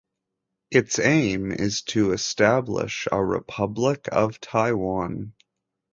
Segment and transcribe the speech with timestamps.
[0.71, 5.35] Its aim is to establish a Republic of Taiwan.